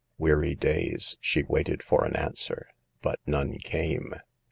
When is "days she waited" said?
0.55-1.83